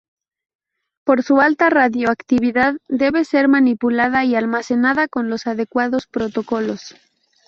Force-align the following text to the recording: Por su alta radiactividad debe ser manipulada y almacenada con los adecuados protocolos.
Por 1.03 1.21
su 1.21 1.41
alta 1.41 1.69
radiactividad 1.69 2.73
debe 2.89 3.23
ser 3.23 3.47
manipulada 3.47 4.25
y 4.25 4.33
almacenada 4.33 5.07
con 5.07 5.29
los 5.29 5.45
adecuados 5.45 6.07
protocolos. 6.07 6.95